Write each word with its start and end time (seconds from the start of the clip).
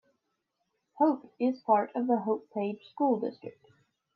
Hope 0.93 1.31
is 1.39 1.59
part 1.61 1.91
of 1.93 2.07
the 2.07 2.21
Hope-Page 2.21 2.79
School 2.91 3.19
District. 3.19 3.63